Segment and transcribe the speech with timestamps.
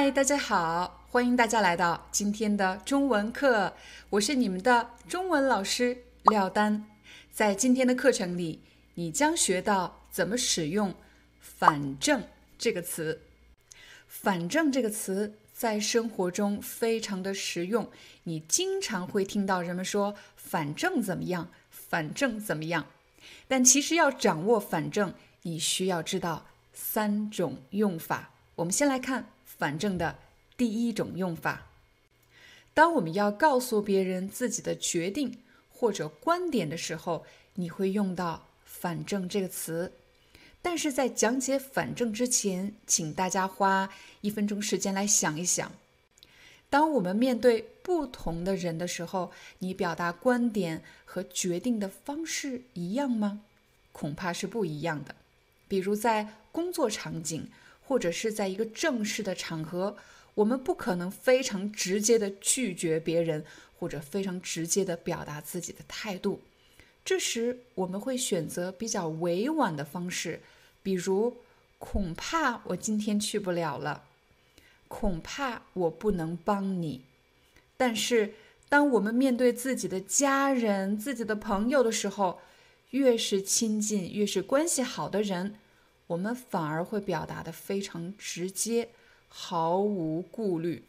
[0.00, 3.74] 嗨，大家好，欢迎大家来到今天的中文课，
[4.10, 6.86] 我是你们的中文老师廖丹。
[7.32, 8.62] 在今天的课程里，
[8.94, 10.94] 你将学到怎么使用
[11.42, 12.22] “反正”
[12.56, 13.22] 这个词。
[14.06, 17.90] 反正这个词在生活中非常的实用，
[18.22, 22.86] 你经常会听到人们说“反正怎么样，反正怎么样”。
[23.48, 28.30] 但其实要掌握“反正”，你需要知道三种用法。
[28.54, 29.32] 我们先来看。
[29.58, 30.16] 反正的
[30.56, 31.66] 第一种用法，
[32.72, 35.38] 当我们要告诉别人自己的决定
[35.72, 39.92] 或者观点的时候，你会用到“反正”这个词。
[40.62, 45.72] 但是在讲解“反正”之前，请大家花一分钟时间来想一想：
[46.70, 53.40] 当我们面对不同的人的时候，你表达观点和决定的方式一样吗？
[53.90, 55.16] 恐怕是不一样的。
[55.66, 57.48] 比如在工作场景。
[57.88, 59.96] 或者是在一个正式的场合，
[60.34, 63.42] 我们不可能非常直接的拒绝别人，
[63.78, 66.42] 或者非常直接的表达自己的态度。
[67.02, 70.42] 这时，我们会选择比较委婉的方式，
[70.82, 71.38] 比如
[71.80, 74.04] “恐怕我今天去不了了
[74.86, 77.00] ”，“恐怕我不能帮你”。
[77.78, 78.34] 但是，
[78.68, 82.40] 当我们面对自己的家人、自己的朋友的时候，
[82.90, 85.54] 越是亲近、越是关系好的人。
[86.08, 88.88] 我们反而会表达的非常直接，
[89.28, 90.82] 毫无顾虑。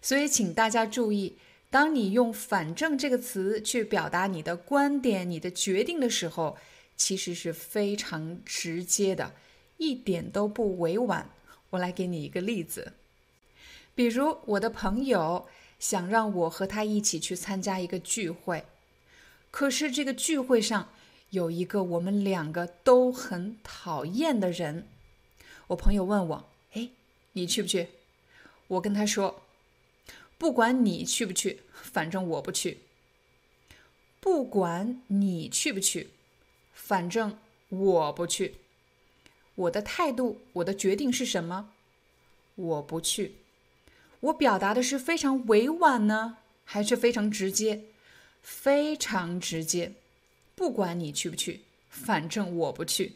[0.00, 1.36] 所以，请大家注意，
[1.68, 6.56] 当你用“反正”这个词去表达你的观点、你的决定的时候，
[6.96, 9.34] 其实是非常直接的，
[9.78, 11.28] 一点都不委婉。
[11.70, 12.92] 我来给你一个例子，
[13.96, 15.48] 比如我的朋友
[15.80, 18.64] 想让我和他一起去参加一个聚会，
[19.50, 20.88] 可是这个聚会上。
[21.36, 24.88] 有一个我们两个都很讨厌的人，
[25.66, 26.88] 我朋友问我：“哎，
[27.32, 27.88] 你去不去？”
[28.68, 29.42] 我跟他说
[30.38, 32.78] ：“不管你去不去，反正我不去。
[34.18, 36.08] 不管你去不去，
[36.72, 37.38] 反正
[37.68, 38.54] 我不去。
[39.56, 41.68] 我的态度，我的决定是什么？
[42.54, 43.34] 我不去。
[44.20, 47.84] 我表达的是非常委婉呢，还是非常直接？
[48.40, 49.92] 非常直接。”
[50.56, 53.12] 不管你去不去，反正我不去。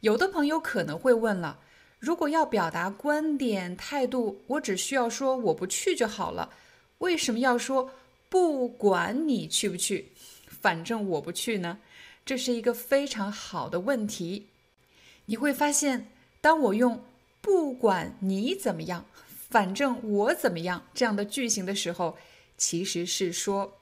[0.00, 1.60] 有的朋友可能会问了：
[2.00, 6.50] 如果要表达观点态度，我只需要说我不去就好了，
[6.98, 7.90] 为什么要说
[8.28, 10.08] 不管你去不去，
[10.46, 11.78] 反正我不去呢？
[12.24, 14.46] 这是一个非常好的问题。
[15.26, 16.10] 你会发现，
[16.40, 17.04] 当我用
[17.42, 19.04] “不管你怎么样，
[19.50, 22.16] 反正我怎么样”这样的句型的时候，
[22.56, 23.78] 其实是说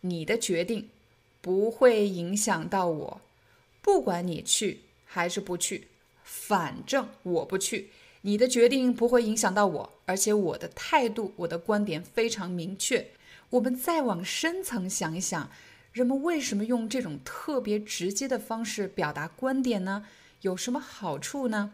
[0.00, 0.88] 你的决定。
[1.40, 3.20] 不会影响到我，
[3.80, 5.88] 不管你去还是不去，
[6.22, 7.90] 反正我不去。
[8.22, 13.08] 你的决定不会影响到我，而且我的态度、我的观点非常明确。
[13.48, 15.50] 我们再往深层想一想，
[15.92, 20.06] 人们为什么用这种特别直接的方式表达观点呢？
[20.42, 21.72] 有什么好处呢？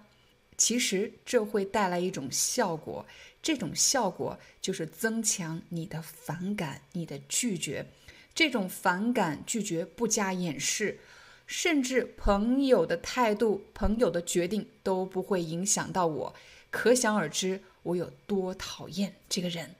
[0.57, 3.05] 其实这会带来一种效果，
[3.43, 7.87] 这种效果就是增强你的反感、你的拒绝。
[8.37, 11.01] 这种反感、拒绝、不加掩饰，
[11.47, 16.35] 甚至朋友的态度、朋友的决定都不会影响到我，
[16.71, 19.75] 可想而知我有多讨厌这个人。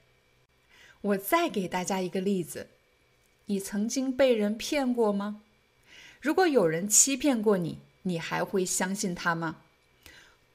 [1.03, 2.69] 我再给大家一个例子：
[3.45, 5.43] 你曾经被人骗过吗？
[6.23, 9.61] 如果有人欺骗过你，你还会相信他吗？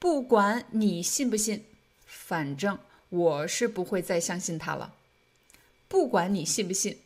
[0.00, 1.64] 不管你信不信，
[2.04, 2.76] 反正
[3.10, 4.96] 我是不会再相信他了。
[5.86, 6.98] 不管你信不信。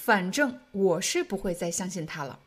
[0.00, 2.38] 反正我是不会再相信他了。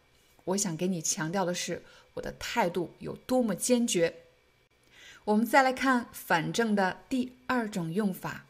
[0.46, 1.84] 我想给你强调的是，
[2.14, 4.16] 我的态度有多么坚决。
[5.26, 8.46] 我们再来看“反正”的第二种用法。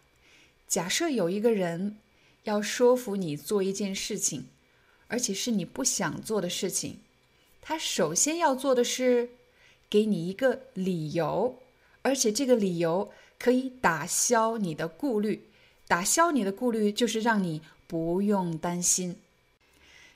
[0.68, 1.98] 假设有一个人
[2.44, 4.48] 要说服你做一件事情，
[5.08, 7.00] 而且是你不想做的事情，
[7.60, 9.32] 他首先要做的是
[9.90, 11.58] 给你一个理由，
[12.04, 15.50] 而且这个理由可以打消你的顾虑。
[15.88, 17.62] 打消你的顾虑，就是让你。
[17.92, 19.18] 不用担心。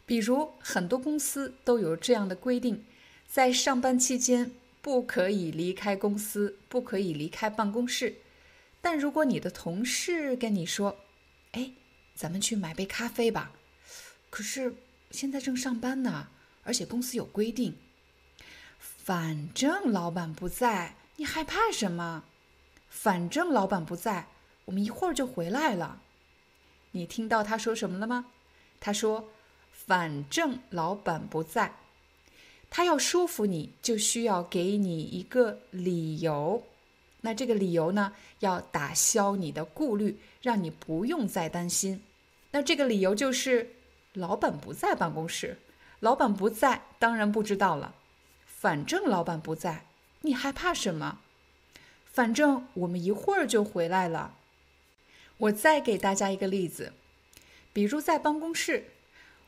[0.06, 2.86] 比如，很多公司都有这样的规定，
[3.27, 8.16] 在上班期间不可以离开公司，不可以离开办公室。
[8.80, 11.00] 但如果你的同事跟你说
[11.51, 11.74] ：“哎，
[12.16, 13.51] 咱们去买杯咖啡吧。”
[14.31, 14.74] 可是
[15.12, 16.30] 现在正上班呢，
[16.63, 17.75] 而且公司有规定。
[18.80, 22.24] 反正老板不在，你害怕什么？
[22.88, 24.28] 反正老板不在，
[24.63, 26.04] 我们一会儿就回来了。
[26.95, 28.27] 你听到他说什么了吗？
[28.80, 29.27] 他说
[29.69, 31.75] ：“反正老板不在。”
[32.71, 36.63] 他要说服你，就需要给你一个理由。
[37.19, 42.01] 那这个理由呢，要打消你的顾虑，让你不用再担心。
[42.51, 43.75] 那这个理由就是，
[44.13, 45.57] 老板不在办公室，
[46.00, 47.94] 老板不在，当然不知道了。
[48.45, 49.86] 反正老板不在，
[50.21, 51.19] 你害怕什么？
[52.06, 54.36] 反正我们一会儿就回来了。
[55.38, 56.94] 我再给大家一个例子，
[57.74, 58.86] 比如在办公室，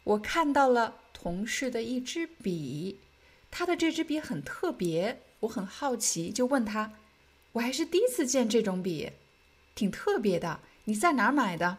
[0.03, 2.99] 我看到了同事的一支笔，
[3.49, 6.93] 他的这支笔很特别，我很好奇，就问他。
[7.53, 9.11] 我还是第一次见这种笔，
[9.73, 10.59] 挺特别的。
[10.83, 11.77] 你在哪儿买的？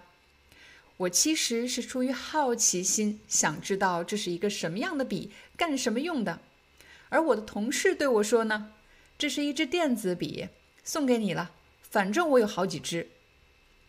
[0.97, 6.41] 我其实是出于好奇心，想知道这是一个什么样的笔，干什么用的。
[7.11, 8.73] 而我的同事对我说呢
[9.17, 10.49] ：“这是一支电子笔，
[10.83, 11.53] 送给你了。
[11.83, 13.09] 反正我有好几支。”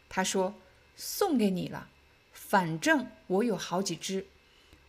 [0.10, 0.56] 他说
[0.98, 1.88] ：“送给你了，
[2.34, 4.26] 反正我有好几支。”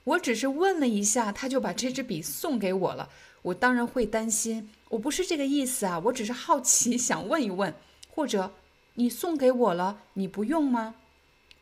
[0.05, 3.11] 我只是问了一下，他就把这支笔送给我了。
[3.43, 4.70] 我当然会担心。
[4.88, 7.75] 我不是这个意思啊，我只是好奇， 想问一问，
[8.08, 8.55] 或者
[8.94, 10.96] 你送给我了，你不用吗？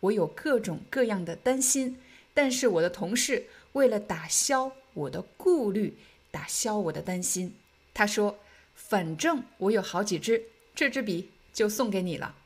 [0.00, 1.98] 我有各种各样的担心，
[2.32, 5.98] 但是我的同事为了打消我的顾虑，
[6.30, 7.54] 打消我的担心，
[7.92, 8.38] 他说
[8.74, 10.44] ：“反正我有好几支，
[10.74, 12.36] 这支笔就送给你了。”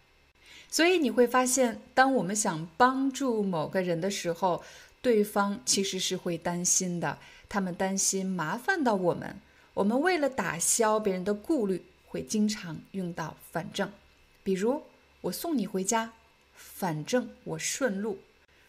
[0.73, 4.65] 所以你会发现，当我们想帮助某个人的时候，
[5.03, 9.37] 对方其实是会担心的，他们担心麻烦到我们。
[9.75, 13.93] 我们为了打消别人的顾虑，会经常用到反正。
[14.43, 14.85] 比如，
[15.21, 16.15] 我送你回家，
[16.55, 18.21] 反正我顺路。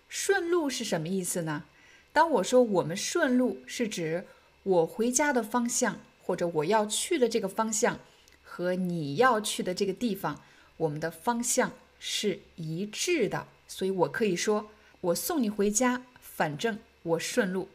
[0.09, 1.63] 顺路是什么意思呢？
[2.11, 4.27] 当我说我们顺路，是指
[4.63, 7.97] 我回家的方向，或者我要去的这个方向，
[8.43, 10.41] 和你要去的这个地方，
[10.75, 11.71] 我们的方向
[12.05, 13.47] 是一致的。
[13.65, 14.69] 所以我可以说，
[14.99, 17.69] 我送你回家，反正我顺路。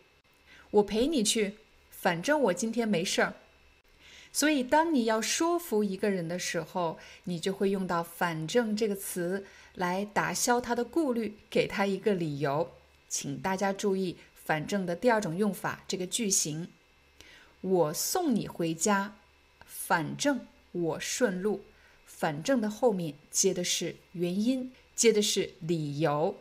[0.73, 1.55] 我陪你去。
[1.91, 3.35] 反正我今天没事儿，
[4.33, 9.45] 所以当你要说服一个人的时候，你就会用到“反正”这个词
[9.75, 12.71] 来打消他的顾虑，给他一个理由。
[13.09, 16.69] 请大家注意“反正”的第二种用法，这个句型：
[17.63, 19.17] 我送你回家，
[19.67, 21.65] 反正我顺路。
[22.09, 26.37] 反正的后面接的是原因，接的是理由。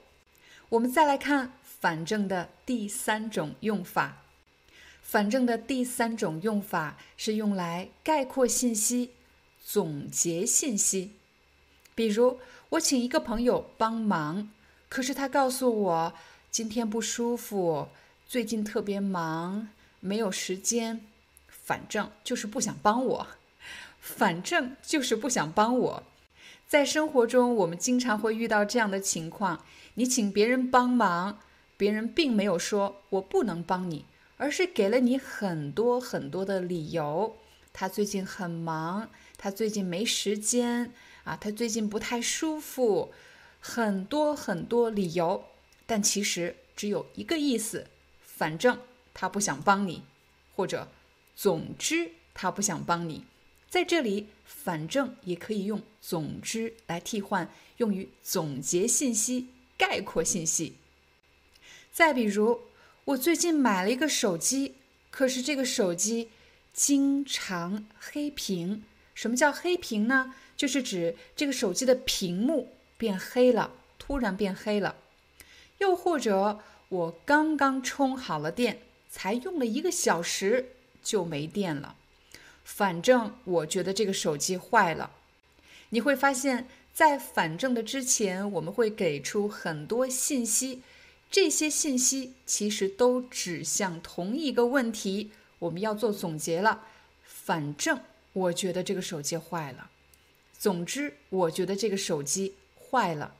[0.69, 4.23] 我们再来看“反正”的第三种用法。
[5.03, 9.11] 反正的第三种用法是用来概括信息、
[9.63, 11.11] 总结信息。
[11.93, 14.49] 比如，我请一个朋友帮忙，
[14.89, 16.13] 可是他告诉我
[16.49, 17.87] 今天不舒服，
[18.27, 19.69] 最近特别忙，
[19.99, 21.01] 没有时间。
[21.47, 23.27] 反正就是不想帮我，
[23.99, 26.03] 反正就是不想帮我。
[26.67, 29.63] 在生活中，我们经常会遇到这样的情况：
[29.95, 31.39] 你请别人帮忙，
[31.77, 34.05] 别人并没有说“我不能帮你”。
[34.39, 37.37] 而是给了你很多很多的理由，
[37.73, 43.11] 他最近很忙，他最近没时间啊，他最近不太舒服，
[43.59, 45.43] 很多很多理由，
[45.87, 47.87] 但其实只有一个意思，
[48.21, 48.77] 反正
[49.11, 50.03] 他不想帮你，
[50.55, 50.87] 或者
[51.35, 53.25] 总之他不想帮你。
[53.69, 59.47] 在这里，反正也可以用总之来替换，用于总结信息、
[59.77, 60.75] 概括信息。
[61.91, 62.61] 再比如。
[63.07, 64.75] 我最近买了一个手机，
[65.09, 66.27] 可是这个手机
[66.73, 68.83] 经常黑屏。
[69.13, 70.35] 什么叫黑屏呢？
[70.57, 74.97] 就是指这个手机的屏幕变黑了，突然变黑了。
[75.77, 76.59] 又或者
[76.89, 81.95] 我刚刚充好了电，才用了一个小时就没电了。
[82.67, 85.11] 反正我觉得这个手机坏了。
[85.89, 90.81] 你会发现在反正的之前，我们会给出很多信息。
[91.31, 96.83] 这些信息其实都指向同一个问题，我们要做总结了。
[97.23, 98.01] 反正
[98.33, 99.89] 我觉得这个手机坏了。
[100.59, 102.53] 总之，我觉得这个手机
[102.91, 103.33] 坏了。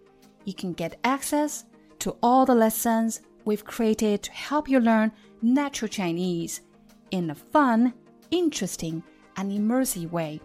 [0.45, 1.65] you can get access
[1.99, 6.61] to all the lessons we've created to help you learn natural Chinese
[7.11, 7.93] in a fun,
[8.31, 9.03] interesting,
[9.37, 10.39] and immersive way.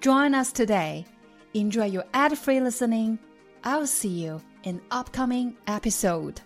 [0.00, 1.06] Join us today.
[1.55, 3.19] Enjoy your ad free listening.
[3.63, 6.41] I'll see you in upcoming episode.